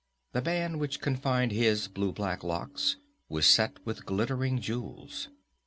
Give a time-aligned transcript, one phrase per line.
[0.31, 2.95] The band which confined his blue black locks
[3.29, 5.29] was set with glittering jewels.